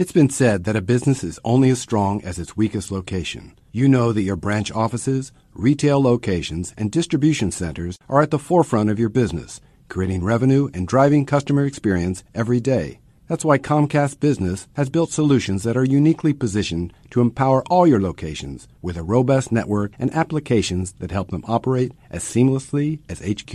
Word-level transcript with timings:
It's 0.00 0.12
been 0.12 0.30
said 0.30 0.64
that 0.64 0.76
a 0.76 0.80
business 0.80 1.22
is 1.22 1.38
only 1.44 1.68
as 1.68 1.78
strong 1.78 2.24
as 2.24 2.38
its 2.38 2.56
weakest 2.56 2.90
location. 2.90 3.52
You 3.70 3.86
know 3.86 4.14
that 4.14 4.22
your 4.22 4.34
branch 4.34 4.72
offices, 4.72 5.30
retail 5.52 6.02
locations, 6.02 6.72
and 6.78 6.90
distribution 6.90 7.50
centers 7.50 7.98
are 8.08 8.22
at 8.22 8.30
the 8.30 8.38
forefront 8.38 8.88
of 8.88 8.98
your 8.98 9.10
business, 9.10 9.60
creating 9.90 10.24
revenue 10.24 10.70
and 10.72 10.88
driving 10.88 11.26
customer 11.26 11.66
experience 11.66 12.24
every 12.34 12.60
day. 12.60 13.00
That's 13.28 13.44
why 13.44 13.58
Comcast 13.58 14.20
Business 14.20 14.68
has 14.72 14.88
built 14.88 15.12
solutions 15.12 15.64
that 15.64 15.76
are 15.76 15.84
uniquely 15.84 16.32
positioned 16.32 16.94
to 17.10 17.20
empower 17.20 17.62
all 17.68 17.86
your 17.86 18.00
locations 18.00 18.68
with 18.80 18.96
a 18.96 19.02
robust 19.02 19.52
network 19.52 19.92
and 19.98 20.10
applications 20.14 20.92
that 20.92 21.10
help 21.10 21.30
them 21.30 21.44
operate 21.46 21.92
as 22.10 22.24
seamlessly 22.24 23.00
as 23.10 23.20
HQ. 23.20 23.54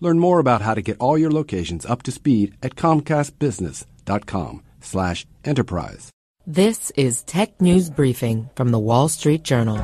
Learn 0.00 0.18
more 0.18 0.38
about 0.38 0.60
how 0.60 0.74
to 0.74 0.82
get 0.82 0.98
all 1.00 1.16
your 1.16 1.30
locations 1.30 1.86
up 1.86 2.02
to 2.02 2.12
speed 2.12 2.58
at 2.62 2.74
comcastbusiness.com 2.74 4.62
slash 4.88 5.26
enterprise. 5.44 6.10
This 6.46 6.90
is 6.92 7.22
Tech 7.24 7.60
News 7.60 7.90
Briefing 7.90 8.48
from 8.56 8.70
the 8.70 8.78
Wall 8.78 9.08
Street 9.08 9.42
Journal. 9.42 9.76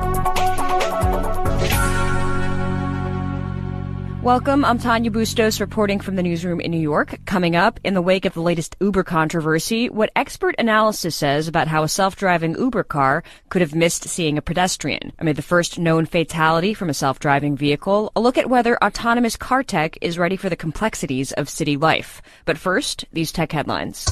Welcome. 4.23 4.65
I'm 4.65 4.79
Tanya 4.79 5.11
Bustos 5.11 5.61
reporting 5.61 5.99
from 5.99 6.15
the 6.15 6.23
newsroom 6.23 6.59
in 6.59 6.71
New 6.71 6.79
York. 6.79 7.19
Coming 7.27 7.55
up, 7.55 7.79
in 7.83 7.93
the 7.93 8.01
wake 8.01 8.25
of 8.25 8.33
the 8.33 8.41
latest 8.41 8.75
Uber 8.81 9.03
controversy, 9.03 9.87
what 9.87 10.09
expert 10.15 10.55
analysis 10.57 11.15
says 11.15 11.47
about 11.47 11.67
how 11.67 11.83
a 11.83 11.87
self-driving 11.87 12.55
Uber 12.57 12.85
car 12.85 13.23
could 13.49 13.61
have 13.61 13.75
missed 13.75 14.05
seeing 14.05 14.39
a 14.39 14.41
pedestrian. 14.41 15.13
Amid 15.19 15.35
the 15.35 15.43
first 15.43 15.77
known 15.77 16.07
fatality 16.07 16.73
from 16.73 16.89
a 16.89 16.95
self-driving 16.95 17.55
vehicle, 17.55 18.11
a 18.15 18.19
look 18.19 18.39
at 18.39 18.49
whether 18.49 18.83
autonomous 18.83 19.37
car 19.37 19.61
tech 19.61 19.95
is 20.01 20.17
ready 20.17 20.37
for 20.37 20.49
the 20.49 20.55
complexities 20.55 21.31
of 21.33 21.47
city 21.47 21.77
life. 21.77 22.23
But 22.45 22.57
first, 22.57 23.05
these 23.13 23.31
tech 23.31 23.51
headlines. 23.51 24.11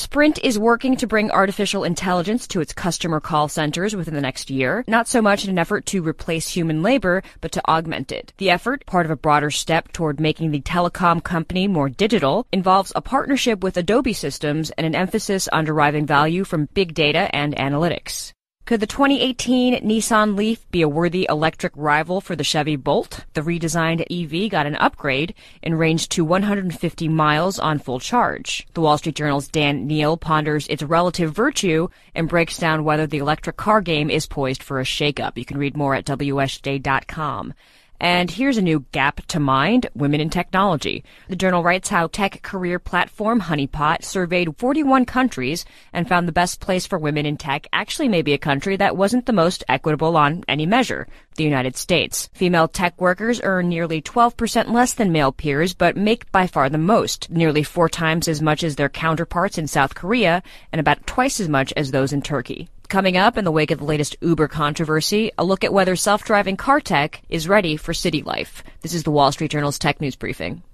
Sprint 0.00 0.38
is 0.42 0.58
working 0.58 0.96
to 0.96 1.06
bring 1.06 1.30
artificial 1.30 1.84
intelligence 1.84 2.48
to 2.48 2.62
its 2.62 2.72
customer 2.72 3.20
call 3.20 3.48
centers 3.48 3.94
within 3.94 4.14
the 4.14 4.22
next 4.22 4.48
year, 4.48 4.82
not 4.88 5.06
so 5.06 5.20
much 5.20 5.44
in 5.44 5.50
an 5.50 5.58
effort 5.58 5.84
to 5.84 6.02
replace 6.02 6.48
human 6.48 6.82
labor, 6.82 7.22
but 7.42 7.52
to 7.52 7.62
augment 7.68 8.10
it. 8.10 8.32
The 8.38 8.48
effort, 8.48 8.86
part 8.86 9.04
of 9.04 9.12
a 9.12 9.16
broader 9.16 9.50
step 9.50 9.92
toward 9.92 10.18
making 10.18 10.52
the 10.52 10.62
telecom 10.62 11.22
company 11.22 11.68
more 11.68 11.90
digital, 11.90 12.46
involves 12.50 12.94
a 12.96 13.02
partnership 13.02 13.62
with 13.62 13.76
Adobe 13.76 14.14
Systems 14.14 14.70
and 14.70 14.86
an 14.86 14.94
emphasis 14.94 15.48
on 15.48 15.66
deriving 15.66 16.06
value 16.06 16.44
from 16.44 16.70
big 16.72 16.94
data 16.94 17.28
and 17.36 17.54
analytics. 17.56 18.32
Could 18.70 18.78
the 18.78 18.86
2018 18.86 19.82
Nissan 19.82 20.36
Leaf 20.36 20.64
be 20.70 20.80
a 20.80 20.88
worthy 20.88 21.26
electric 21.28 21.72
rival 21.74 22.20
for 22.20 22.36
the 22.36 22.44
Chevy 22.44 22.76
Bolt? 22.76 23.24
The 23.34 23.40
redesigned 23.40 24.06
EV 24.08 24.48
got 24.48 24.68
an 24.68 24.76
upgrade 24.76 25.34
and 25.60 25.76
ranged 25.76 26.12
to 26.12 26.24
150 26.24 27.08
miles 27.08 27.58
on 27.58 27.80
full 27.80 27.98
charge. 27.98 28.68
The 28.74 28.80
Wall 28.80 28.96
Street 28.96 29.16
Journal's 29.16 29.48
Dan 29.48 29.88
Neil 29.88 30.16
ponders 30.16 30.68
its 30.68 30.84
relative 30.84 31.34
virtue 31.34 31.88
and 32.14 32.28
breaks 32.28 32.58
down 32.58 32.84
whether 32.84 33.08
the 33.08 33.18
electric 33.18 33.56
car 33.56 33.80
game 33.80 34.08
is 34.08 34.26
poised 34.26 34.62
for 34.62 34.78
a 34.78 34.84
shakeup. 34.84 35.36
You 35.36 35.44
can 35.44 35.58
read 35.58 35.76
more 35.76 35.96
at 35.96 36.04
WSJ.com. 36.04 37.54
And 38.00 38.30
here's 38.30 38.56
a 38.56 38.62
new 38.62 38.86
gap 38.92 39.26
to 39.26 39.38
mind 39.38 39.86
women 39.94 40.22
in 40.22 40.30
technology. 40.30 41.04
The 41.28 41.36
journal 41.36 41.62
writes 41.62 41.90
how 41.90 42.06
tech 42.06 42.40
career 42.40 42.78
platform 42.78 43.42
Honeypot 43.42 44.02
surveyed 44.02 44.56
41 44.56 45.04
countries 45.04 45.66
and 45.92 46.08
found 46.08 46.26
the 46.26 46.32
best 46.32 46.60
place 46.60 46.86
for 46.86 46.98
women 46.98 47.26
in 47.26 47.36
tech 47.36 47.66
actually 47.74 48.08
may 48.08 48.22
be 48.22 48.32
a 48.32 48.38
country 48.38 48.76
that 48.78 48.96
wasn't 48.96 49.26
the 49.26 49.34
most 49.34 49.64
equitable 49.68 50.16
on 50.16 50.44
any 50.48 50.64
measure 50.64 51.06
the 51.36 51.44
United 51.44 51.76
States. 51.76 52.30
Female 52.32 52.68
tech 52.68 52.98
workers 53.00 53.40
earn 53.44 53.68
nearly 53.68 54.00
12% 54.00 54.70
less 54.70 54.94
than 54.94 55.12
male 55.12 55.32
peers, 55.32 55.74
but 55.74 55.96
make 55.96 56.30
by 56.32 56.46
far 56.46 56.70
the 56.70 56.78
most, 56.78 57.30
nearly 57.30 57.62
four 57.62 57.88
times 57.88 58.28
as 58.28 58.40
much 58.40 58.64
as 58.64 58.76
their 58.76 58.88
counterparts 58.88 59.58
in 59.58 59.66
South 59.66 59.94
Korea 59.94 60.42
and 60.72 60.80
about 60.80 61.06
twice 61.06 61.38
as 61.38 61.48
much 61.48 61.72
as 61.76 61.90
those 61.90 62.12
in 62.14 62.22
Turkey. 62.22 62.68
Coming 62.90 63.16
up 63.16 63.38
in 63.38 63.44
the 63.44 63.52
wake 63.52 63.70
of 63.70 63.78
the 63.78 63.84
latest 63.84 64.16
Uber 64.20 64.48
controversy, 64.48 65.30
a 65.38 65.44
look 65.44 65.62
at 65.62 65.72
whether 65.72 65.94
self-driving 65.94 66.56
car 66.56 66.80
tech 66.80 67.22
is 67.28 67.46
ready 67.46 67.76
for 67.76 67.94
city 67.94 68.20
life. 68.20 68.64
This 68.80 68.94
is 68.94 69.04
the 69.04 69.12
Wall 69.12 69.30
Street 69.30 69.52
Journal's 69.52 69.78
Tech 69.78 70.00
News 70.00 70.16
Briefing. 70.16 70.64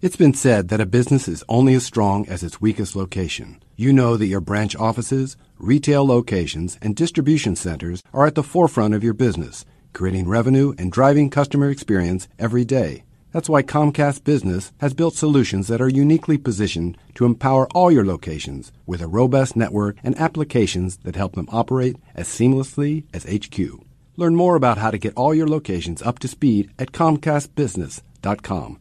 It's 0.00 0.16
been 0.16 0.32
said 0.32 0.68
that 0.68 0.80
a 0.80 0.86
business 0.86 1.28
is 1.28 1.44
only 1.46 1.74
as 1.74 1.84
strong 1.84 2.26
as 2.30 2.42
its 2.42 2.62
weakest 2.62 2.96
location. 2.96 3.62
You 3.76 3.92
know 3.92 4.16
that 4.16 4.26
your 4.26 4.40
branch 4.40 4.74
offices, 4.76 5.36
retail 5.58 6.06
locations, 6.06 6.78
and 6.80 6.96
distribution 6.96 7.56
centers 7.56 8.02
are 8.14 8.26
at 8.26 8.34
the 8.34 8.42
forefront 8.42 8.94
of 8.94 9.04
your 9.04 9.12
business, 9.12 9.66
creating 9.92 10.30
revenue 10.30 10.72
and 10.78 10.90
driving 10.90 11.28
customer 11.28 11.68
experience 11.68 12.26
every 12.38 12.64
day. 12.64 13.04
That's 13.32 13.48
why 13.48 13.62
Comcast 13.62 14.24
Business 14.24 14.72
has 14.80 14.94
built 14.94 15.14
solutions 15.14 15.68
that 15.68 15.80
are 15.80 15.88
uniquely 15.88 16.38
positioned 16.38 16.96
to 17.14 17.26
empower 17.26 17.66
all 17.74 17.90
your 17.90 18.06
locations 18.06 18.72
with 18.86 19.02
a 19.02 19.06
robust 19.06 19.56
network 19.56 19.96
and 20.02 20.18
applications 20.18 20.96
that 20.98 21.16
help 21.16 21.34
them 21.34 21.48
operate 21.50 21.96
as 22.14 22.28
seamlessly 22.28 23.04
as 23.12 23.24
HQ. 23.24 23.58
Learn 24.16 24.34
more 24.34 24.56
about 24.56 24.78
how 24.78 24.90
to 24.90 24.98
get 24.98 25.14
all 25.14 25.34
your 25.34 25.48
locations 25.48 26.02
up 26.02 26.18
to 26.20 26.28
speed 26.28 26.70
at 26.78 26.92
comcastbusiness.com 26.92 28.78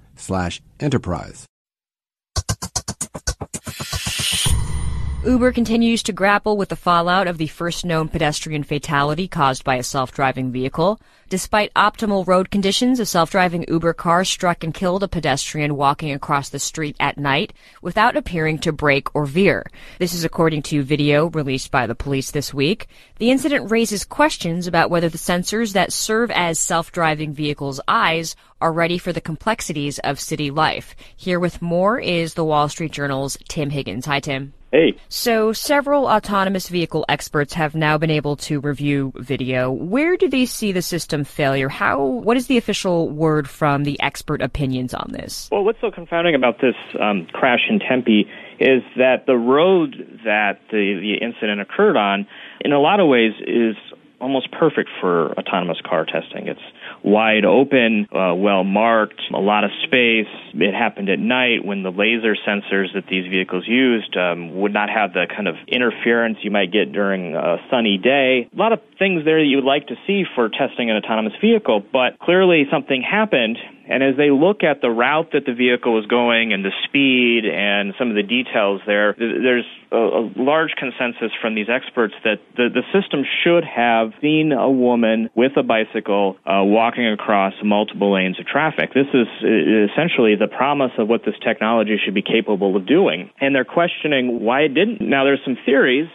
Uber 5.25 5.51
continues 5.51 6.03
to 6.03 6.13
grapple 6.13 6.57
with 6.57 6.69
the 6.69 6.75
fallout 6.75 7.27
of 7.27 7.39
the 7.39 7.47
first 7.47 7.83
known 7.83 8.07
pedestrian 8.07 8.63
fatality 8.63 9.27
caused 9.27 9.63
by 9.63 9.75
a 9.75 9.83
self-driving 9.83 10.51
vehicle. 10.51 11.01
Despite 11.27 11.73
optimal 11.73 12.25
road 12.25 12.51
conditions, 12.51 12.99
a 12.99 13.05
self-driving 13.05 13.65
Uber 13.67 13.93
car 13.93 14.23
struck 14.23 14.63
and 14.63 14.73
killed 14.73 15.01
a 15.01 15.07
pedestrian 15.07 15.75
walking 15.75 16.11
across 16.11 16.49
the 16.49 16.59
street 16.59 16.95
at 16.99 17.17
night 17.17 17.51
without 17.81 18.15
appearing 18.15 18.59
to 18.59 18.71
brake 18.71 19.13
or 19.15 19.25
veer. 19.25 19.65
This 19.97 20.13
is 20.13 20.23
according 20.23 20.61
to 20.63 20.83
video 20.83 21.29
released 21.31 21.71
by 21.71 21.87
the 21.87 21.95
police 21.95 22.31
this 22.31 22.53
week. 22.53 22.87
The 23.17 23.31
incident 23.31 23.71
raises 23.71 24.05
questions 24.05 24.67
about 24.67 24.91
whether 24.91 25.09
the 25.09 25.17
sensors 25.17 25.73
that 25.73 25.91
serve 25.91 26.29
as 26.31 26.59
self-driving 26.59 27.33
vehicles' 27.33 27.81
eyes 27.87 28.35
are 28.61 28.71
ready 28.71 28.99
for 28.99 29.11
the 29.11 29.19
complexities 29.19 29.99
of 29.99 30.19
city 30.19 30.51
life. 30.51 30.95
Here 31.15 31.39
with 31.39 31.61
more 31.61 31.99
is 31.99 32.35
the 32.35 32.45
Wall 32.45 32.69
Street 32.69 32.91
Journal's 32.91 33.37
Tim 33.49 33.71
Higgins. 33.71 34.05
Hi, 34.05 34.19
Tim. 34.19 34.53
Hey. 34.71 34.97
So, 35.07 35.53
several 35.53 36.07
autonomous 36.07 36.67
vehicle 36.67 37.05
experts 37.07 37.53
have 37.53 37.73
now 37.73 37.97
been 37.97 38.09
able 38.09 38.35
to 38.37 38.59
review 38.59 39.13
video. 39.15 39.71
Where 39.71 40.17
do 40.17 40.27
they 40.27 40.45
see 40.45 40.73
the 40.73 40.81
system 40.81 41.23
failure? 41.23 41.69
How, 41.69 42.03
what 42.03 42.35
is 42.35 42.47
the 42.47 42.57
official 42.57 43.09
word 43.09 43.49
from 43.49 43.85
the 43.85 43.97
expert 44.01 44.41
opinions 44.41 44.93
on 44.93 45.11
this? 45.13 45.47
Well, 45.53 45.63
what's 45.63 45.79
so 45.79 45.89
confounding 45.89 46.35
about 46.35 46.59
this 46.59 46.75
um, 46.99 47.27
crash 47.31 47.61
in 47.69 47.79
Tempe 47.79 48.27
is 48.59 48.83
that 48.97 49.25
the 49.25 49.37
road 49.37 49.95
that 50.25 50.59
the, 50.69 50.99
the 50.99 51.25
incident 51.25 51.61
occurred 51.61 51.95
on, 51.95 52.27
in 52.59 52.73
a 52.73 52.79
lot 52.79 52.99
of 52.99 53.07
ways, 53.07 53.31
is 53.45 53.75
almost 54.19 54.51
perfect 54.51 54.89
for 54.99 55.31
autonomous 55.33 55.77
car 55.87 56.05
testing. 56.05 56.47
It's 56.47 56.61
wide 57.03 57.45
open, 57.45 58.07
uh, 58.11 58.33
well 58.35 58.63
marked, 58.63 59.21
a 59.33 59.39
lot 59.39 59.63
of 59.63 59.71
space. 59.83 60.27
It 60.53 60.73
happened 60.73 61.09
at 61.09 61.19
night 61.19 61.63
when 61.63 61.83
the 61.83 61.91
laser 61.91 62.35
sensors 62.35 62.93
that 62.93 63.05
these 63.09 63.29
vehicles 63.29 63.65
used 63.67 64.15
um, 64.17 64.59
would 64.59 64.73
not 64.73 64.89
have 64.89 65.13
the 65.13 65.27
kind 65.27 65.47
of 65.47 65.55
interference 65.67 66.37
you 66.41 66.51
might 66.51 66.71
get 66.71 66.91
during 66.91 67.35
a 67.35 67.57
sunny 67.69 67.97
day. 67.97 68.49
A 68.53 68.57
lot 68.57 68.73
of 68.73 68.79
things 68.97 69.23
there 69.25 69.39
that 69.39 69.45
you 69.45 69.57
would 69.57 69.65
like 69.65 69.87
to 69.87 69.95
see 70.07 70.23
for 70.35 70.49
testing 70.49 70.89
an 70.89 70.97
autonomous 70.97 71.33
vehicle, 71.39 71.83
but 71.93 72.19
clearly 72.19 72.65
something 72.71 73.01
happened 73.01 73.57
and 73.89 74.03
as 74.03 74.17
they 74.17 74.29
look 74.29 74.63
at 74.63 74.81
the 74.81 74.89
route 74.89 75.31
that 75.33 75.45
the 75.45 75.53
vehicle 75.53 75.93
was 75.93 76.05
going 76.05 76.53
and 76.53 76.63
the 76.63 76.75
speed 76.83 77.45
and 77.45 77.93
some 77.97 78.09
of 78.09 78.15
the 78.15 78.23
details 78.23 78.81
there, 78.85 79.15
there's 79.17 79.65
a, 79.91 80.27
large 80.35 80.71
consensus 80.77 81.31
from 81.41 81.55
these 81.55 81.67
experts 81.69 82.13
that 82.23 82.39
the, 82.55 82.67
the 82.67 82.83
system 82.91 83.23
should 83.43 83.63
have 83.63 84.11
seen 84.21 84.51
a 84.51 84.69
woman 84.69 85.29
with 85.35 85.55
a 85.55 85.63
bicycle 85.63 86.35
uh, 86.45 86.61
walking 86.63 87.07
across 87.07 87.53
multiple 87.63 88.13
lanes 88.13 88.39
of 88.39 88.45
traffic. 88.45 88.93
This 88.93 89.07
is 89.13 89.27
uh, 89.43 89.91
essentially 89.91 90.35
the 90.35 90.47
promise 90.47 90.91
of 90.97 91.07
what 91.07 91.23
this 91.25 91.35
technology 91.43 91.97
should 92.03 92.13
be 92.13 92.21
capable 92.21 92.75
of 92.75 92.85
doing. 92.85 93.29
And 93.39 93.55
they're 93.55 93.65
questioning 93.65 94.43
why 94.43 94.61
it 94.61 94.73
didn't. 94.73 95.01
Now, 95.01 95.23
there's 95.23 95.41
some 95.43 95.57
theories 95.65 96.07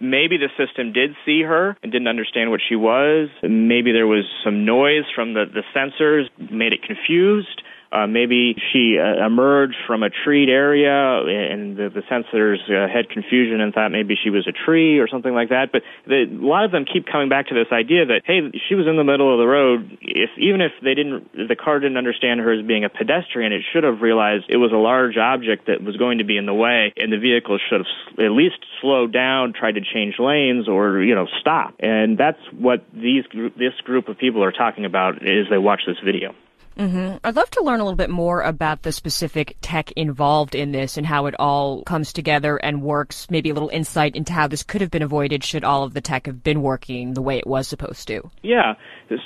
maybe 0.00 0.38
the 0.38 0.50
system 0.56 0.92
did 0.92 1.10
see 1.24 1.42
her 1.42 1.76
and 1.82 1.90
didn't 1.90 2.08
understand 2.08 2.50
what 2.50 2.60
she 2.66 2.76
was. 2.76 3.28
Maybe 3.42 3.92
there 3.92 4.06
was 4.06 4.24
some 4.44 4.64
noise 4.64 5.04
from 5.14 5.34
the, 5.34 5.44
the 5.46 5.62
sensors, 5.74 6.26
made 6.50 6.72
it 6.72 6.82
confusing 6.82 7.15
confused. 7.16 7.62
Uh, 7.92 8.06
maybe 8.06 8.56
she 8.72 8.98
uh, 8.98 9.24
emerged 9.24 9.76
from 9.86 10.02
a 10.02 10.10
treed 10.10 10.50
area 10.50 10.90
and 10.90 11.76
the, 11.76 11.88
the 11.88 12.02
sensors 12.10 12.58
uh, 12.68 12.92
had 12.92 13.08
confusion 13.08 13.60
and 13.60 13.72
thought 13.72 13.90
maybe 13.92 14.16
she 14.22 14.28
was 14.28 14.46
a 14.48 14.52
tree 14.52 14.98
or 14.98 15.06
something 15.06 15.32
like 15.32 15.50
that. 15.50 15.70
But 15.70 15.82
the, 16.04 16.26
a 16.28 16.44
lot 16.44 16.64
of 16.64 16.72
them 16.72 16.84
keep 16.84 17.06
coming 17.06 17.28
back 17.28 17.46
to 17.48 17.54
this 17.54 17.70
idea 17.72 18.04
that 18.06 18.22
hey, 18.26 18.40
she 18.68 18.74
was 18.74 18.86
in 18.86 18.96
the 18.96 19.04
middle 19.04 19.32
of 19.32 19.38
the 19.38 19.46
road. 19.46 19.98
If 20.02 20.30
even 20.36 20.60
if 20.60 20.72
they 20.82 20.94
didn't, 20.94 21.32
the 21.32 21.54
car 21.54 21.78
didn't 21.78 21.96
understand 21.96 22.40
her 22.40 22.52
as 22.52 22.66
being 22.66 22.84
a 22.84 22.90
pedestrian, 22.90 23.52
it 23.52 23.62
should 23.72 23.84
have 23.84 24.02
realized 24.02 24.46
it 24.48 24.58
was 24.58 24.72
a 24.72 24.82
large 24.82 25.16
object 25.16 25.68
that 25.68 25.80
was 25.80 25.96
going 25.96 26.18
to 26.18 26.24
be 26.24 26.36
in 26.36 26.44
the 26.44 26.54
way, 26.54 26.92
and 26.96 27.12
the 27.12 27.18
vehicle 27.18 27.58
should 27.70 27.86
have 27.86 28.18
at 28.18 28.32
least 28.32 28.58
slowed 28.82 29.12
down, 29.12 29.54
tried 29.54 29.76
to 29.76 29.80
change 29.80 30.18
lanes, 30.18 30.68
or 30.68 31.00
you 31.02 31.14
know 31.14 31.26
stop. 31.40 31.74
And 31.78 32.18
that's 32.18 32.42
what 32.52 32.84
these 32.92 33.24
this 33.56 33.78
group 33.84 34.08
of 34.08 34.18
people 34.18 34.42
are 34.42 34.52
talking 34.52 34.84
about 34.84 35.22
as 35.22 35.46
they 35.48 35.58
watch 35.58 35.82
this 35.86 36.02
video. 36.04 36.34
Mm-hmm. 36.76 37.16
I'd 37.24 37.36
love 37.36 37.50
to 37.52 37.62
learn 37.62 37.80
a 37.80 37.84
little 37.84 37.96
bit 37.96 38.10
more 38.10 38.42
about 38.42 38.82
the 38.82 38.92
specific 38.92 39.56
tech 39.62 39.92
involved 39.92 40.54
in 40.54 40.72
this 40.72 40.96
and 40.96 41.06
how 41.06 41.26
it 41.26 41.34
all 41.38 41.82
comes 41.84 42.12
together 42.12 42.56
and 42.56 42.82
works. 42.82 43.30
Maybe 43.30 43.50
a 43.50 43.54
little 43.54 43.70
insight 43.70 44.14
into 44.14 44.32
how 44.32 44.46
this 44.46 44.62
could 44.62 44.82
have 44.82 44.90
been 44.90 45.02
avoided 45.02 45.42
should 45.42 45.64
all 45.64 45.84
of 45.84 45.94
the 45.94 46.00
tech 46.00 46.26
have 46.26 46.42
been 46.42 46.62
working 46.62 47.14
the 47.14 47.22
way 47.22 47.38
it 47.38 47.46
was 47.46 47.66
supposed 47.66 48.06
to. 48.08 48.30
Yeah. 48.42 48.74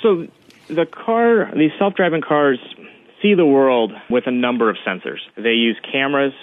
So 0.01 0.27
the 0.67 0.85
car, 0.85 1.51
these 1.55 1.71
self-driving 1.77 2.21
cars 2.21 2.59
see 3.21 3.33
the 3.33 3.45
world 3.45 3.91
with 4.09 4.27
a 4.27 4.31
number 4.31 4.69
of 4.69 4.77
sensors. 4.87 5.19
They 5.35 5.51
use 5.51 5.77
cameras 5.91 6.33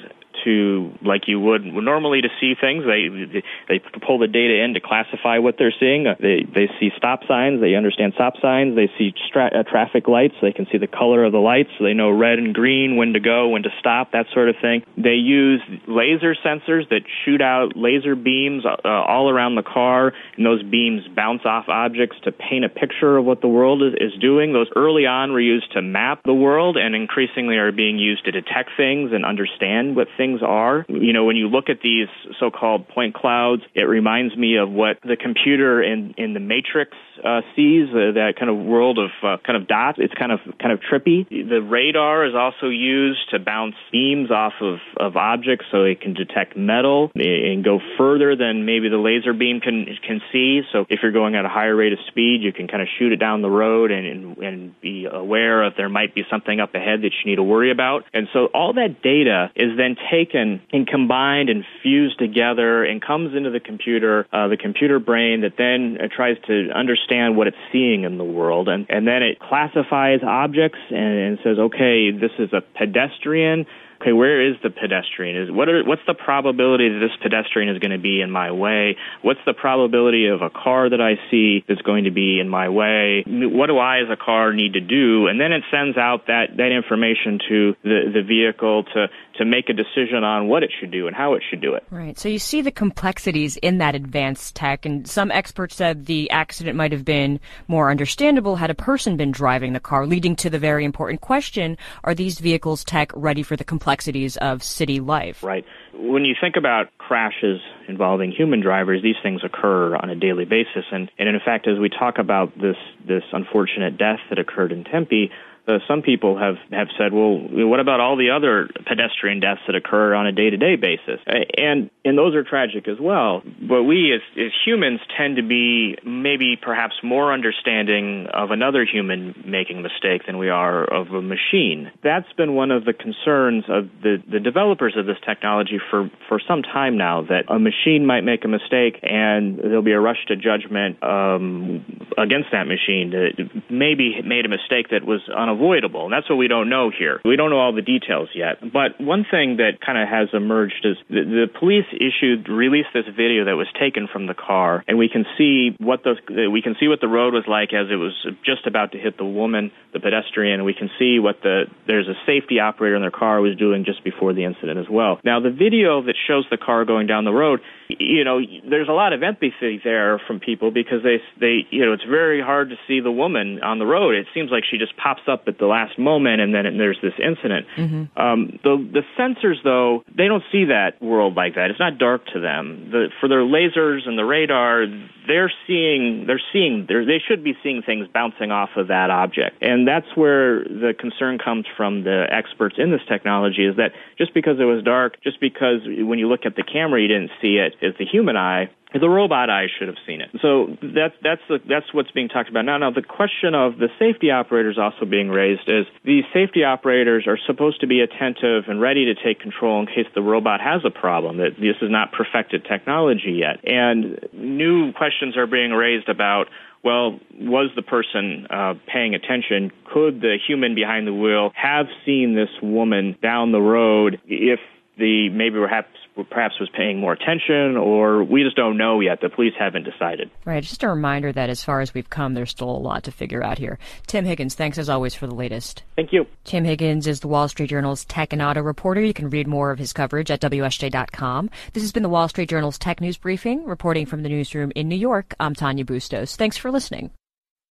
to 0.44 0.92
like 1.02 1.28
you 1.28 1.40
would 1.40 1.64
normally 1.64 2.20
to 2.22 2.28
see 2.40 2.54
things. 2.60 2.84
They 2.84 3.42
they 3.68 3.78
pull 4.06 4.18
the 4.18 4.26
data 4.28 4.62
in 4.62 4.74
to 4.74 4.80
classify 4.80 5.38
what 5.38 5.56
they're 5.58 5.74
seeing. 5.78 6.04
They 6.04 6.44
they 6.44 6.68
see 6.80 6.90
stop 6.96 7.20
signs. 7.26 7.60
They 7.60 7.74
understand 7.74 8.12
stop 8.14 8.34
signs. 8.40 8.76
They 8.76 8.90
see 8.98 9.12
uh, 9.34 9.62
traffic 9.64 10.08
lights. 10.08 10.34
They 10.42 10.52
can 10.52 10.66
see 10.70 10.78
the 10.78 10.86
color 10.86 11.24
of 11.24 11.32
the 11.32 11.38
lights. 11.38 11.70
They 11.80 11.94
know 11.94 12.10
red 12.10 12.38
and 12.38 12.54
green, 12.54 12.96
when 12.96 13.12
to 13.12 13.20
go, 13.20 13.48
when 13.48 13.62
to 13.62 13.70
stop, 13.78 14.12
that 14.12 14.26
sort 14.32 14.48
of 14.48 14.56
thing. 14.60 14.82
They 14.96 15.18
use 15.18 15.62
laser 15.86 16.34
sensors 16.44 16.88
that 16.90 17.02
shoot 17.24 17.40
out 17.40 17.76
laser 17.76 18.14
beams 18.14 18.64
uh, 18.64 18.88
all 18.88 19.30
around 19.30 19.54
the 19.54 19.62
car, 19.62 20.12
and 20.36 20.44
those 20.44 20.62
beams 20.62 21.02
bounce 21.14 21.42
off 21.44 21.68
objects 21.68 22.16
to 22.24 22.32
paint 22.32 22.64
a 22.64 22.68
picture 22.68 23.16
of 23.16 23.24
what 23.24 23.40
the 23.40 23.48
world 23.48 23.82
is, 23.82 23.94
is 23.94 24.20
doing. 24.20 24.52
Those 24.52 24.70
early 24.76 25.06
on 25.06 25.32
were 25.32 25.40
used 25.40 25.72
to 25.72 25.82
map 25.82 26.20
the 26.24 26.34
world, 26.34 26.76
and 26.76 26.94
increasingly 26.94 27.56
are 27.56 27.72
being 27.72 27.98
used 27.98 28.24
to 28.24 28.32
detect 28.32 28.70
things 28.76 29.12
and 29.12 29.24
understand 29.24 29.96
what 29.96 30.08
things 30.16 30.27
things 30.28 30.40
are. 30.42 30.84
You 30.88 31.12
know, 31.12 31.24
when 31.24 31.36
you 31.36 31.48
look 31.48 31.68
at 31.68 31.80
these 31.82 32.08
so-called 32.38 32.88
point 32.88 33.14
clouds, 33.14 33.62
it 33.74 33.84
reminds 33.84 34.36
me 34.36 34.56
of 34.56 34.70
what 34.70 34.98
the 35.02 35.16
computer 35.16 35.82
in 35.82 36.14
in 36.16 36.34
the 36.34 36.40
Matrix 36.40 36.92
uh, 37.24 37.40
sees, 37.56 37.88
uh, 37.90 38.14
that 38.14 38.34
kind 38.38 38.50
of 38.50 38.64
world 38.64 38.98
of 38.98 39.10
uh, 39.22 39.36
kind 39.44 39.56
of 39.60 39.66
dots. 39.66 39.98
It's 40.00 40.14
kind 40.14 40.32
of 40.32 40.40
kind 40.60 40.72
of 40.72 40.80
trippy. 40.80 41.28
The 41.28 41.60
radar 41.60 42.26
is 42.26 42.34
also 42.34 42.68
used 42.68 43.30
to 43.30 43.38
bounce 43.38 43.74
beams 43.90 44.30
off 44.30 44.54
of 44.60 44.78
of 44.96 45.16
objects, 45.16 45.66
so 45.70 45.84
it 45.84 46.00
can 46.00 46.14
detect 46.14 46.56
metal 46.56 47.10
and 47.14 47.64
go 47.64 47.80
further 47.96 48.36
than 48.36 48.64
maybe 48.64 48.88
the 48.88 48.98
laser 48.98 49.32
beam 49.32 49.60
can 49.60 49.86
can 50.06 50.20
see. 50.32 50.62
So 50.72 50.86
if 50.88 51.00
you're 51.02 51.12
going 51.12 51.34
at 51.34 51.44
a 51.44 51.48
higher 51.48 51.74
rate 51.74 51.92
of 51.92 51.98
speed, 52.08 52.42
you 52.42 52.52
can 52.52 52.68
kind 52.68 52.82
of 52.82 52.88
shoot 52.98 53.12
it 53.12 53.16
down 53.16 53.42
the 53.42 53.50
road 53.50 53.90
and, 53.90 54.36
and 54.38 54.80
be 54.80 55.06
aware 55.10 55.62
of 55.62 55.74
there 55.76 55.88
might 55.88 56.14
be 56.14 56.24
something 56.30 56.60
up 56.60 56.74
ahead 56.74 57.02
that 57.02 57.12
you 57.18 57.30
need 57.30 57.36
to 57.36 57.42
worry 57.42 57.70
about. 57.70 58.04
And 58.12 58.28
so 58.32 58.46
all 58.54 58.72
that 58.74 59.02
data 59.02 59.50
is 59.56 59.76
then 59.76 59.96
taken 60.10 60.17
taken 60.18 60.60
and 60.72 60.86
combined 60.86 61.48
and 61.48 61.64
fused 61.82 62.18
together 62.18 62.84
and 62.84 63.02
comes 63.02 63.34
into 63.36 63.50
the 63.50 63.60
computer, 63.60 64.26
uh, 64.32 64.48
the 64.48 64.56
computer 64.56 64.98
brain 64.98 65.42
that 65.42 65.54
then 65.56 65.98
uh, 66.00 66.08
tries 66.14 66.36
to 66.46 66.70
understand 66.74 67.36
what 67.36 67.46
it's 67.46 67.56
seeing 67.72 68.04
in 68.04 68.18
the 68.18 68.24
world. 68.24 68.68
And, 68.68 68.86
and 68.88 69.06
then 69.06 69.22
it 69.22 69.38
classifies 69.38 70.20
objects 70.22 70.78
and, 70.90 70.98
and 70.98 71.38
says, 71.44 71.58
okay, 71.58 72.10
this 72.10 72.32
is 72.38 72.52
a 72.52 72.62
pedestrian 72.76 73.66
okay, 74.00 74.12
where 74.12 74.46
is 74.46 74.56
the 74.62 74.70
pedestrian? 74.70 75.36
Is 75.36 75.50
what 75.50 75.68
are 75.68 75.82
what's 75.84 76.02
the 76.06 76.14
probability 76.14 76.88
that 76.88 76.98
this 76.98 77.16
pedestrian 77.22 77.74
is 77.74 77.80
going 77.80 77.90
to 77.90 77.98
be 77.98 78.20
in 78.20 78.30
my 78.30 78.50
way? 78.50 78.96
What's 79.22 79.40
the 79.46 79.54
probability 79.54 80.26
of 80.26 80.42
a 80.42 80.50
car 80.50 80.88
that 80.88 81.00
I 81.00 81.14
see 81.30 81.64
that's 81.68 81.82
going 81.82 82.04
to 82.04 82.10
be 82.10 82.40
in 82.40 82.48
my 82.48 82.68
way? 82.68 83.24
What 83.26 83.66
do 83.66 83.78
I 83.78 83.98
as 83.98 84.08
a 84.10 84.16
car 84.16 84.52
need 84.52 84.74
to 84.74 84.80
do? 84.80 85.26
And 85.26 85.40
then 85.40 85.52
it 85.52 85.62
sends 85.70 85.96
out 85.96 86.26
that 86.26 86.56
that 86.56 86.72
information 86.72 87.38
to 87.48 87.74
the 87.82 88.00
the 88.14 88.22
vehicle 88.22 88.84
to 88.94 89.06
to 89.38 89.44
make 89.44 89.68
a 89.68 89.72
decision 89.72 90.24
on 90.24 90.48
what 90.48 90.62
it 90.62 90.70
should 90.78 90.90
do 90.90 91.06
and 91.06 91.14
how 91.14 91.34
it 91.34 91.42
should 91.48 91.60
do 91.60 91.74
it. 91.74 91.84
Right. 91.90 92.18
So 92.18 92.28
you 92.28 92.38
see 92.38 92.60
the 92.60 92.72
complexities 92.72 93.56
in 93.56 93.78
that 93.78 93.94
advanced 93.94 94.56
tech, 94.56 94.84
and 94.84 95.06
some 95.08 95.30
experts 95.30 95.76
said 95.76 96.06
the 96.06 96.30
accident 96.30 96.76
might 96.76 96.92
have 96.92 97.04
been 97.04 97.40
more 97.68 97.90
understandable 97.90 98.56
had 98.56 98.70
a 98.70 98.74
person 98.74 99.16
been 99.16 99.30
driving 99.30 99.72
the 99.72 99.80
car, 99.80 100.06
leading 100.06 100.36
to 100.36 100.50
the 100.50 100.58
very 100.58 100.84
important 100.84 101.20
question: 101.20 101.76
Are 102.04 102.14
these 102.14 102.38
vehicles 102.38 102.84
tech 102.84 103.10
ready 103.14 103.42
for 103.42 103.56
the 103.56 103.64
complexity? 103.64 103.87
Complexities 103.88 104.36
of 104.36 104.62
city 104.62 105.00
life. 105.00 105.42
Right. 105.42 105.64
When 105.94 106.26
you 106.26 106.34
think 106.38 106.56
about 106.56 106.86
crashes 106.98 107.60
involving 107.88 108.32
human 108.32 108.60
drivers, 108.60 109.02
these 109.02 109.16
things 109.22 109.40
occur 109.42 109.96
on 109.96 110.10
a 110.10 110.14
daily 110.14 110.44
basis. 110.44 110.84
And, 110.92 111.10
and 111.18 111.26
in 111.26 111.40
fact, 111.42 111.66
as 111.66 111.78
we 111.78 111.88
talk 111.88 112.18
about 112.18 112.54
this, 112.54 112.76
this 113.06 113.22
unfortunate 113.32 113.96
death 113.96 114.20
that 114.28 114.38
occurred 114.38 114.72
in 114.72 114.84
Tempe, 114.84 115.30
uh, 115.68 115.78
some 115.86 116.00
people 116.00 116.38
have, 116.38 116.56
have 116.72 116.88
said, 116.96 117.12
well, 117.12 117.36
what 117.68 117.78
about 117.78 118.00
all 118.00 118.16
the 118.16 118.30
other 118.30 118.68
pedestrian 118.86 119.38
deaths 119.38 119.60
that 119.66 119.76
occur 119.76 120.14
on 120.14 120.26
a 120.26 120.32
day 120.32 120.48
to 120.48 120.56
day 120.56 120.76
basis? 120.76 121.20
And, 121.26 121.90
and 122.06 122.16
those 122.16 122.34
are 122.34 122.42
tragic 122.42 122.88
as 122.88 122.96
well. 122.98 123.42
But 123.68 123.82
we 123.82 124.14
as, 124.14 124.22
as 124.38 124.50
humans 124.64 125.00
tend 125.14 125.36
to 125.36 125.42
be 125.42 125.96
maybe 126.06 126.56
perhaps 126.56 126.94
more 127.04 127.34
understanding 127.34 128.28
of 128.32 128.50
another 128.50 128.86
human 128.90 129.34
making 129.44 129.78
a 129.78 129.82
mistake 129.82 130.24
than 130.26 130.38
we 130.38 130.48
are 130.48 130.84
of 130.84 131.08
a 131.08 131.20
machine. 131.20 131.92
That's 132.02 132.32
been 132.32 132.54
one 132.54 132.70
of 132.70 132.86
the 132.86 132.94
concerns 132.94 133.64
of 133.68 133.90
the, 134.02 134.22
the 134.30 134.40
developers 134.40 134.94
of 134.96 135.04
this 135.04 135.18
technology 135.26 135.78
for, 135.90 136.10
for 136.28 136.40
some 136.48 136.62
time 136.62 136.96
now 136.96 137.22
that 137.28 137.44
a 137.48 137.58
machine 137.58 138.06
might 138.06 138.22
make 138.22 138.46
a 138.46 138.48
mistake 138.48 139.00
and 139.02 139.58
there'll 139.58 139.82
be 139.82 139.92
a 139.92 140.00
rush 140.00 140.24
to 140.28 140.36
judgment 140.36 141.02
um, 141.02 141.84
against 142.16 142.48
that 142.52 142.64
machine 142.66 143.10
that 143.10 143.50
maybe 143.68 144.22
made 144.24 144.46
a 144.46 144.48
mistake 144.48 144.88
that 144.90 145.04
was 145.04 145.20
unavoidable 145.28 145.57
unavoidable. 145.58 146.04
And 146.04 146.12
that's 146.12 146.28
what 146.28 146.36
we 146.36 146.48
don't 146.48 146.68
know 146.68 146.90
here. 146.96 147.20
We 147.24 147.36
don't 147.36 147.50
know 147.50 147.58
all 147.58 147.74
the 147.74 147.82
details 147.82 148.28
yet. 148.34 148.60
But 148.60 149.00
one 149.00 149.24
thing 149.30 149.56
that 149.58 149.80
kind 149.84 149.98
of 149.98 150.08
has 150.08 150.28
emerged 150.32 150.84
is 150.84 150.96
the, 151.08 151.22
the 151.24 151.46
police 151.58 151.86
issued, 151.92 152.48
released 152.48 152.88
this 152.94 153.04
video 153.06 153.44
that 153.44 153.56
was 153.56 153.66
taken 153.78 154.08
from 154.10 154.26
the 154.26 154.34
car, 154.34 154.84
and 154.86 154.98
we 154.98 155.08
can 155.08 155.24
see 155.36 155.76
what 155.78 156.02
the, 156.04 156.48
we 156.50 156.62
can 156.62 156.76
see 156.78 156.88
what 156.88 157.00
the 157.00 157.08
road 157.08 157.34
was 157.34 157.44
like 157.48 157.72
as 157.74 157.90
it 157.90 157.96
was 157.96 158.14
just 158.44 158.66
about 158.66 158.92
to 158.92 158.98
hit 158.98 159.18
the 159.18 159.24
woman, 159.24 159.70
the 159.92 160.00
pedestrian. 160.00 160.64
We 160.64 160.74
can 160.74 160.90
see 160.98 161.18
what 161.18 161.42
the, 161.42 161.64
there's 161.86 162.08
a 162.08 162.14
safety 162.26 162.60
operator 162.60 162.96
in 162.96 163.02
their 163.02 163.10
car 163.10 163.40
was 163.40 163.56
doing 163.56 163.84
just 163.84 164.04
before 164.04 164.32
the 164.32 164.44
incident 164.44 164.78
as 164.78 164.86
well. 164.90 165.20
Now, 165.24 165.40
the 165.40 165.50
video 165.50 166.02
that 166.02 166.14
shows 166.26 166.46
the 166.50 166.58
car 166.58 166.84
going 166.84 167.06
down 167.06 167.24
the 167.24 167.32
road, 167.32 167.60
you 167.88 168.24
know, 168.24 168.40
there's 168.68 168.88
a 168.88 168.92
lot 168.92 169.12
of 169.12 169.22
empathy 169.22 169.80
there 169.82 170.20
from 170.26 170.40
people 170.40 170.70
because 170.70 171.02
they, 171.02 171.18
they, 171.40 171.66
you 171.70 171.84
know, 171.84 171.92
it's 171.92 172.04
very 172.04 172.40
hard 172.40 172.70
to 172.70 172.76
see 172.86 173.00
the 173.00 173.10
woman 173.10 173.60
on 173.62 173.78
the 173.78 173.86
road. 173.86 174.14
It 174.14 174.26
seems 174.34 174.50
like 174.50 174.64
she 174.68 174.78
just 174.78 174.96
pops 174.96 175.22
up 175.26 175.47
at 175.48 175.58
the 175.58 175.66
last 175.66 175.98
moment, 175.98 176.40
and 176.40 176.54
then 176.54 176.64
there's 176.76 176.98
this 177.02 177.14
incident. 177.22 177.66
Mm-hmm. 177.76 178.20
Um, 178.20 178.58
the 178.62 178.76
the 178.92 179.02
sensors, 179.18 179.62
though, 179.62 180.02
they 180.16 180.26
don't 180.26 180.44
see 180.50 180.66
that 180.66 181.00
world 181.00 181.36
like 181.36 181.54
that. 181.54 181.70
It's 181.70 181.80
not 181.80 181.98
dark 181.98 182.26
to 182.34 182.40
them. 182.40 182.90
The, 182.90 183.08
for 183.20 183.28
their 183.28 183.42
lasers 183.42 184.06
and 184.06 184.18
the 184.18 184.24
radar, 184.24 184.86
they're 185.26 185.52
seeing 185.66 186.24
they're 186.26 186.42
seeing 186.52 186.86
they're, 186.88 187.04
they 187.04 187.22
should 187.26 187.44
be 187.44 187.54
seeing 187.62 187.82
things 187.82 188.08
bouncing 188.12 188.50
off 188.50 188.70
of 188.76 188.88
that 188.88 189.10
object, 189.10 189.62
and 189.62 189.86
that's 189.86 190.08
where 190.16 190.64
the 190.64 190.94
concern 190.98 191.38
comes 191.38 191.66
from 191.76 192.02
the 192.04 192.26
experts 192.30 192.76
in 192.78 192.90
this 192.90 193.02
technology. 193.08 193.66
Is 193.66 193.76
that 193.76 193.92
just 194.16 194.34
because 194.34 194.58
it 194.58 194.64
was 194.64 194.82
dark, 194.82 195.22
just 195.22 195.40
because 195.40 195.80
when 195.86 196.18
you 196.18 196.28
look 196.28 196.44
at 196.44 196.56
the 196.56 196.64
camera 196.64 197.00
you 197.00 197.08
didn't 197.08 197.30
see 197.40 197.56
it 197.56 197.68
it, 197.68 197.86
is 197.86 197.94
the 197.98 198.04
human 198.04 198.36
eye 198.36 198.70
the 198.92 199.08
robot 199.08 199.50
eye 199.50 199.66
should 199.78 199.88
have 199.88 199.98
seen 200.06 200.20
it. 200.20 200.30
So 200.40 200.76
that's 200.82 201.14
that's 201.22 201.42
the, 201.48 201.58
that's 201.68 201.92
what's 201.92 202.10
being 202.10 202.28
talked 202.28 202.48
about 202.48 202.64
now. 202.64 202.78
Now 202.78 202.90
the 202.90 203.02
question 203.02 203.54
of 203.54 203.78
the 203.78 203.88
safety 203.98 204.30
operators 204.30 204.78
also 204.78 205.04
being 205.04 205.28
raised 205.28 205.68
is 205.68 205.84
these 206.04 206.24
safety 206.32 206.64
operators 206.64 207.26
are 207.26 207.38
supposed 207.46 207.80
to 207.82 207.86
be 207.86 208.00
attentive 208.00 208.64
and 208.68 208.80
ready 208.80 209.04
to 209.06 209.14
take 209.14 209.40
control 209.40 209.80
in 209.80 209.86
case 209.86 210.06
the 210.14 210.22
robot 210.22 210.60
has 210.60 210.82
a 210.84 210.90
problem. 210.90 211.36
That 211.36 211.56
this 211.58 211.76
is 211.82 211.90
not 211.90 212.12
perfected 212.12 212.64
technology 212.64 213.32
yet, 213.32 213.60
and 213.64 214.18
new 214.32 214.92
questions 214.92 215.36
are 215.36 215.46
being 215.46 215.72
raised 215.72 216.08
about 216.08 216.46
well, 216.84 217.18
was 217.34 217.70
the 217.74 217.82
person 217.82 218.46
uh, 218.50 218.74
paying 218.86 219.14
attention? 219.14 219.72
Could 219.92 220.20
the 220.20 220.38
human 220.46 220.76
behind 220.76 221.08
the 221.08 221.12
wheel 221.12 221.50
have 221.56 221.86
seen 222.06 222.36
this 222.36 222.50
woman 222.62 223.16
down 223.20 223.50
the 223.50 223.60
road 223.60 224.20
if 224.26 224.60
the 224.96 225.28
maybe 225.30 225.56
perhaps 225.56 225.88
perhaps 226.24 226.58
was 226.60 226.68
paying 226.70 227.00
more 227.00 227.12
attention, 227.12 227.76
or 227.76 228.22
we 228.22 228.42
just 228.42 228.56
don't 228.56 228.76
know 228.76 229.00
yet. 229.00 229.20
The 229.20 229.28
police 229.28 229.54
haven't 229.58 229.84
decided. 229.84 230.30
Right. 230.44 230.62
Just 230.62 230.82
a 230.82 230.88
reminder 230.88 231.32
that 231.32 231.50
as 231.50 231.64
far 231.64 231.80
as 231.80 231.94
we've 231.94 232.10
come, 232.10 232.34
there's 232.34 232.50
still 232.50 232.70
a 232.70 232.78
lot 232.78 233.04
to 233.04 233.12
figure 233.12 233.42
out 233.42 233.58
here. 233.58 233.78
Tim 234.06 234.24
Higgins, 234.24 234.54
thanks 234.54 234.78
as 234.78 234.88
always 234.88 235.14
for 235.14 235.26
the 235.26 235.34
latest. 235.34 235.82
Thank 235.96 236.12
you. 236.12 236.26
Tim 236.44 236.64
Higgins 236.64 237.06
is 237.06 237.20
the 237.20 237.28
Wall 237.28 237.48
Street 237.48 237.70
Journal's 237.70 238.04
tech 238.04 238.32
and 238.32 238.42
auto 238.42 238.62
reporter. 238.62 239.00
You 239.00 239.14
can 239.14 239.30
read 239.30 239.46
more 239.46 239.70
of 239.70 239.78
his 239.78 239.92
coverage 239.92 240.30
at 240.30 240.40
WSJ.com. 240.40 241.50
This 241.72 241.82
has 241.82 241.92
been 241.92 242.02
the 242.02 242.08
Wall 242.08 242.28
Street 242.28 242.48
Journal's 242.48 242.78
tech 242.78 243.00
news 243.00 243.16
briefing. 243.16 243.64
Reporting 243.64 244.06
from 244.06 244.22
the 244.22 244.28
newsroom 244.28 244.72
in 244.74 244.88
New 244.88 244.96
York, 244.96 245.34
I'm 245.40 245.54
Tanya 245.54 245.84
Bustos. 245.84 246.36
Thanks 246.36 246.56
for 246.56 246.70
listening. 246.70 247.10